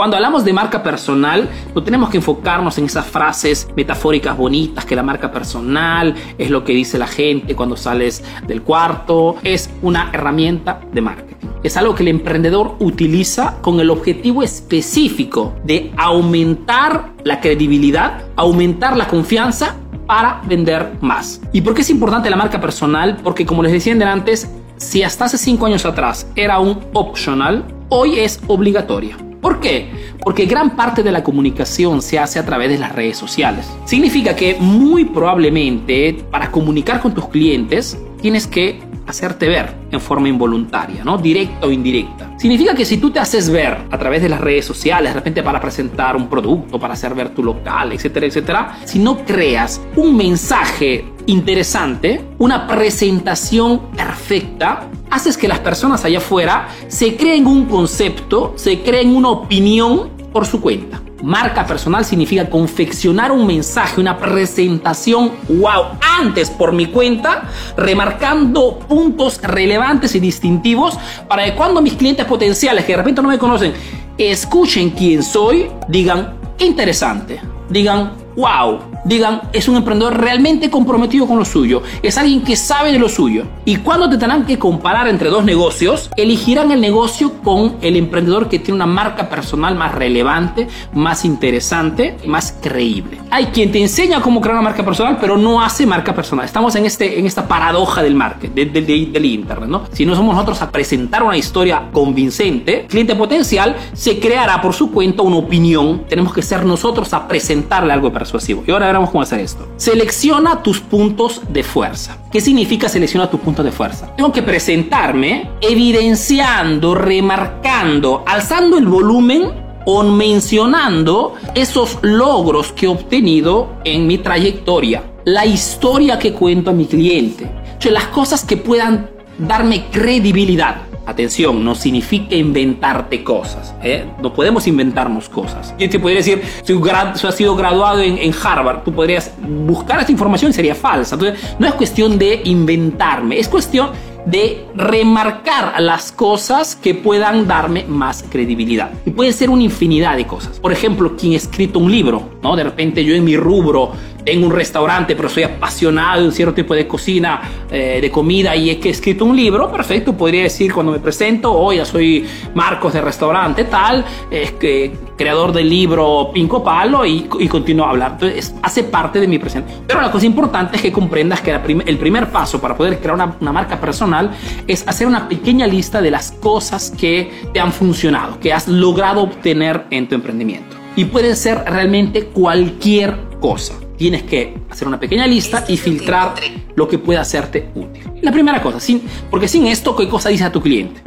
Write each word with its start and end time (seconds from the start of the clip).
Cuando 0.00 0.16
hablamos 0.16 0.46
de 0.46 0.54
marca 0.54 0.82
personal, 0.82 1.46
no 1.74 1.82
tenemos 1.82 2.08
que 2.08 2.16
enfocarnos 2.16 2.78
en 2.78 2.86
esas 2.86 3.04
frases 3.04 3.68
metafóricas 3.76 4.34
bonitas 4.34 4.86
que 4.86 4.96
la 4.96 5.02
marca 5.02 5.30
personal 5.30 6.14
es 6.38 6.48
lo 6.48 6.64
que 6.64 6.72
dice 6.72 6.96
la 6.96 7.06
gente 7.06 7.54
cuando 7.54 7.76
sales 7.76 8.24
del 8.46 8.62
cuarto. 8.62 9.36
Es 9.42 9.68
una 9.82 10.08
herramienta 10.10 10.80
de 10.90 11.02
marketing. 11.02 11.48
Es 11.62 11.76
algo 11.76 11.94
que 11.94 12.02
el 12.02 12.08
emprendedor 12.08 12.76
utiliza 12.78 13.58
con 13.60 13.78
el 13.78 13.90
objetivo 13.90 14.42
específico 14.42 15.52
de 15.64 15.92
aumentar 15.98 17.12
la 17.22 17.38
credibilidad, 17.38 18.22
aumentar 18.36 18.96
la 18.96 19.06
confianza 19.06 19.76
para 20.06 20.40
vender 20.46 20.94
más. 21.02 21.42
¿Y 21.52 21.60
por 21.60 21.74
qué 21.74 21.82
es 21.82 21.90
importante 21.90 22.30
la 22.30 22.36
marca 22.36 22.58
personal? 22.58 23.18
Porque 23.22 23.44
como 23.44 23.62
les 23.62 23.72
decía 23.72 23.92
antes, 24.10 24.50
si 24.78 25.02
hasta 25.02 25.26
hace 25.26 25.36
5 25.36 25.66
años 25.66 25.84
atrás 25.84 26.26
era 26.36 26.58
un 26.58 26.80
optional, 26.94 27.66
hoy 27.90 28.18
es 28.18 28.40
obligatoria. 28.46 29.18
¿Por 29.40 29.60
qué? 29.60 29.90
Porque 30.22 30.46
gran 30.46 30.76
parte 30.76 31.02
de 31.02 31.12
la 31.12 31.24
comunicación 31.24 32.02
se 32.02 32.18
hace 32.18 32.38
a 32.38 32.44
través 32.44 32.68
de 32.68 32.78
las 32.78 32.92
redes 32.94 33.16
sociales. 33.16 33.66
Significa 33.86 34.36
que 34.36 34.56
muy 34.60 35.04
probablemente 35.04 36.24
para 36.30 36.50
comunicar 36.50 37.00
con 37.00 37.14
tus 37.14 37.28
clientes 37.28 37.98
tienes 38.20 38.46
que 38.46 38.80
hacerte 39.06 39.48
ver 39.48 39.74
en 39.90 40.00
forma 40.00 40.28
involuntaria, 40.28 41.02
¿no? 41.04 41.18
Directa 41.18 41.66
o 41.66 41.70
indirecta. 41.70 42.32
Significa 42.38 42.74
que 42.74 42.84
si 42.84 42.98
tú 42.98 43.10
te 43.10 43.18
haces 43.18 43.50
ver 43.50 43.76
a 43.90 43.98
través 43.98 44.22
de 44.22 44.28
las 44.28 44.40
redes 44.40 44.64
sociales, 44.64 45.10
de 45.10 45.14
repente 45.14 45.42
para 45.42 45.60
presentar 45.60 46.16
un 46.16 46.28
producto, 46.28 46.78
para 46.78 46.94
hacer 46.94 47.14
ver 47.14 47.30
tu 47.30 47.42
local, 47.42 47.92
etcétera, 47.92 48.26
etcétera, 48.26 48.78
si 48.84 48.98
no 48.98 49.24
creas 49.24 49.80
un 49.96 50.16
mensaje 50.16 51.04
interesante, 51.26 52.24
una 52.38 52.66
presentación 52.66 53.90
perfecta, 53.96 54.88
haces 55.10 55.36
que 55.36 55.48
las 55.48 55.58
personas 55.58 56.04
allá 56.04 56.18
afuera 56.18 56.68
se 56.88 57.16
creen 57.16 57.46
un 57.46 57.66
concepto, 57.66 58.54
se 58.56 58.80
creen 58.82 59.14
una 59.14 59.30
opinión 59.30 60.10
por 60.32 60.46
su 60.46 60.60
cuenta. 60.60 61.00
Marca 61.22 61.66
personal 61.66 62.04
significa 62.04 62.48
confeccionar 62.48 63.30
un 63.30 63.46
mensaje, 63.46 64.00
una 64.00 64.16
presentación, 64.16 65.32
wow, 65.48 65.98
antes 66.18 66.48
por 66.48 66.72
mi 66.72 66.86
cuenta, 66.86 67.42
remarcando 67.76 68.78
puntos 68.78 69.40
relevantes 69.42 70.14
y 70.14 70.20
distintivos 70.20 70.98
para 71.28 71.44
que 71.44 71.54
cuando 71.54 71.82
mis 71.82 71.94
clientes 71.94 72.24
potenciales 72.24 72.86
que 72.86 72.92
de 72.92 72.98
repente 72.98 73.20
no 73.20 73.28
me 73.28 73.38
conocen, 73.38 73.74
escuchen 74.16 74.90
quién 74.90 75.22
soy, 75.22 75.70
digan, 75.88 76.36
interesante, 76.58 77.40
digan, 77.68 78.12
wow, 78.36 78.78
digan, 79.04 79.42
es 79.52 79.68
un 79.68 79.76
emprendedor 79.76 80.18
realmente 80.18 80.70
comprometido 80.70 81.26
con 81.26 81.38
lo 81.38 81.44
suyo, 81.44 81.82
es 82.02 82.18
alguien 82.18 82.42
que 82.42 82.56
sabe 82.56 82.92
de 82.92 82.98
lo 82.98 83.08
suyo. 83.08 83.44
Y 83.64 83.76
cuando 83.76 84.08
te 84.08 84.18
tendrán 84.18 84.46
que 84.46 84.58
comparar 84.58 85.08
entre 85.08 85.30
dos 85.30 85.44
negocios, 85.44 86.10
elegirán 86.16 86.70
el 86.72 86.80
negocio 86.80 87.40
con 87.42 87.76
el 87.80 87.96
emprendedor 87.96 88.48
que 88.48 88.58
tiene 88.58 88.76
una 88.76 88.86
marca 88.86 89.28
personal 89.28 89.74
más 89.74 89.94
relevante, 89.94 90.68
más 90.92 91.24
interesante, 91.24 92.16
más 92.26 92.56
creíble. 92.60 93.18
Hay 93.30 93.46
quien 93.46 93.72
te 93.72 93.80
enseña 93.80 94.20
cómo 94.20 94.40
crear 94.40 94.56
una 94.56 94.62
marca 94.62 94.84
personal, 94.84 95.18
pero 95.20 95.36
no 95.36 95.62
hace 95.62 95.86
marca 95.86 96.14
personal. 96.14 96.44
Estamos 96.44 96.74
en, 96.76 96.86
este, 96.86 97.18
en 97.18 97.26
esta 97.26 97.46
paradoja 97.46 98.02
del 98.02 98.14
marketing, 98.14 98.72
del 98.72 99.24
internet, 99.24 99.68
¿no? 99.68 99.84
Si 99.92 100.04
no 100.04 100.14
somos 100.14 100.34
nosotros 100.34 100.60
a 100.62 100.70
presentar 100.70 101.22
una 101.22 101.36
historia 101.36 101.88
convincente, 101.92 102.86
cliente 102.88 103.14
potencial 103.14 103.76
se 103.92 104.18
creará 104.18 104.60
por 104.60 104.74
su 104.74 104.90
cuenta 104.90 105.22
una 105.22 105.36
opinión. 105.36 106.04
Tenemos 106.08 106.32
que 106.32 106.42
ser 106.42 106.64
nosotros 106.64 107.12
a 107.12 107.26
presentarle 107.28 107.92
algo 107.92 108.12
persuasivo. 108.12 108.64
Y 108.66 108.70
ahora 108.70 108.89
veremos 108.90 109.10
cómo 109.10 109.22
hacer 109.22 109.40
esto. 109.40 109.68
Selecciona 109.76 110.62
tus 110.62 110.80
puntos 110.80 111.42
de 111.48 111.62
fuerza. 111.62 112.18
¿Qué 112.30 112.40
significa 112.40 112.88
selecciona 112.88 113.30
tus 113.30 113.40
puntos 113.40 113.64
de 113.64 113.72
fuerza? 113.72 114.14
Tengo 114.16 114.32
que 114.32 114.42
presentarme 114.42 115.50
evidenciando, 115.60 116.94
remarcando, 116.94 118.22
alzando 118.26 118.78
el 118.78 118.86
volumen 118.86 119.70
o 119.86 120.02
mencionando 120.02 121.34
esos 121.54 121.98
logros 122.02 122.72
que 122.72 122.86
he 122.86 122.88
obtenido 122.88 123.76
en 123.84 124.06
mi 124.06 124.18
trayectoria, 124.18 125.02
la 125.24 125.46
historia 125.46 126.18
que 126.18 126.32
cuento 126.32 126.70
a 126.70 126.74
mi 126.74 126.86
cliente, 126.86 127.50
o 127.84 127.90
las 127.90 128.06
cosas 128.06 128.44
que 128.44 128.56
puedan 128.56 129.08
darme 129.38 129.86
credibilidad. 129.90 130.89
Atención, 131.10 131.64
no 131.64 131.74
significa 131.74 132.36
inventarte 132.36 133.24
cosas. 133.24 133.74
¿eh? 133.82 134.06
No 134.22 134.32
podemos 134.32 134.68
inventarnos 134.68 135.28
cosas. 135.28 135.74
Yo 135.76 135.90
te 135.90 135.98
podría 135.98 136.18
decir, 136.18 136.40
si 136.62 137.26
has 137.26 137.34
sido 137.34 137.56
graduado 137.56 138.00
en, 138.00 138.32
Harvard, 138.40 138.84
tú 138.84 138.92
podrías 138.92 139.32
buscar 139.66 139.98
esta 139.98 140.12
información 140.12 140.52
y 140.52 140.54
sería 140.54 140.76
falsa. 140.76 141.16
Entonces, 141.16 141.56
no 141.58 141.66
es 141.66 141.74
cuestión 141.74 142.16
de 142.16 142.42
inventarme, 142.44 143.40
es 143.40 143.48
cuestión 143.48 143.90
de 144.24 144.66
remarcar 144.76 145.80
las 145.80 146.12
cosas 146.12 146.76
que 146.76 146.94
puedan 146.94 147.48
darme 147.48 147.84
más 147.88 148.24
credibilidad. 148.30 148.90
Y 149.04 149.10
puede 149.10 149.32
ser 149.32 149.50
una 149.50 149.64
infinidad 149.64 150.16
de 150.16 150.28
cosas. 150.28 150.60
Por 150.60 150.72
ejemplo, 150.72 151.16
quien 151.16 151.32
ha 151.32 151.36
escrito 151.36 151.80
un 151.80 151.90
libro, 151.90 152.30
¿no? 152.42 152.54
De 152.54 152.62
repente 152.62 153.04
yo 153.04 153.14
en 153.14 153.24
mi 153.24 153.36
rubro 153.36 153.92
tengo 154.24 154.46
un 154.46 154.52
restaurante, 154.52 155.16
pero 155.16 155.28
soy 155.28 155.44
apasionado 155.44 156.20
de 156.20 156.26
un 156.28 156.32
cierto 156.32 156.54
tipo 156.54 156.74
de 156.74 156.86
cocina, 156.86 157.40
eh, 157.70 157.98
de 158.00 158.10
comida, 158.10 158.54
y 158.56 158.70
es 158.70 158.76
que 158.78 158.88
he 158.88 158.92
escrito 158.92 159.24
un 159.24 159.36
libro, 159.36 159.70
perfecto, 159.70 160.16
podría 160.16 160.42
decir 160.42 160.72
cuando 160.72 160.92
me 160.92 160.98
presento, 160.98 161.52
hoy 161.52 161.76
ya 161.76 161.84
soy 161.84 162.26
Marcos 162.54 162.92
de 162.92 163.00
restaurante 163.00 163.64
tal, 163.64 164.04
es 164.30 164.52
que 164.52 164.92
creador 165.16 165.52
del 165.52 165.68
libro 165.68 166.30
Pinco 166.32 166.64
Palo 166.64 167.04
y, 167.04 167.28
y 167.38 167.48
continúo 167.48 167.86
a 167.86 167.90
hablar. 167.90 168.12
Entonces, 168.12 168.54
hace 168.62 168.84
parte 168.84 169.20
de 169.20 169.28
mi 169.28 169.38
presente. 169.38 169.72
Pero 169.86 170.00
la 170.00 170.10
cosa 170.10 170.24
importante 170.24 170.76
es 170.76 170.82
que 170.82 170.92
comprendas 170.92 171.40
que 171.40 171.52
el 171.52 171.98
primer 171.98 172.30
paso 172.30 172.60
para 172.60 172.76
poder 172.76 172.98
crear 172.98 173.14
una, 173.14 173.36
una 173.40 173.52
marca 173.52 173.78
personal 173.80 174.30
es 174.66 174.86
hacer 174.88 175.06
una 175.06 175.28
pequeña 175.28 175.66
lista 175.66 176.00
de 176.00 176.10
las 176.10 176.32
cosas 176.32 176.90
que 176.90 177.30
te 177.52 177.60
han 177.60 177.72
funcionado, 177.72 178.40
que 178.40 178.52
has 178.52 178.66
logrado 178.66 179.22
obtener 179.22 179.84
en 179.90 180.08
tu 180.08 180.14
emprendimiento. 180.14 180.76
Y 180.96 181.04
pueden 181.04 181.36
ser 181.36 181.64
realmente 181.66 182.24
cualquier 182.24 183.16
cosa. 183.40 183.74
Tienes 184.00 184.22
que 184.22 184.54
hacer 184.70 184.88
una 184.88 184.98
pequeña 184.98 185.26
lista 185.26 185.66
y 185.68 185.76
filtrar 185.76 186.34
lo 186.74 186.88
que 186.88 186.96
pueda 186.96 187.20
hacerte 187.20 187.68
útil. 187.74 188.02
La 188.22 188.32
primera 188.32 188.62
cosa, 188.62 188.80
sin, 188.80 189.02
porque 189.30 189.46
sin 189.46 189.66
esto, 189.66 189.94
¿qué 189.94 190.08
cosa 190.08 190.30
dice 190.30 190.44
a 190.44 190.50
tu 190.50 190.62
cliente? 190.62 191.02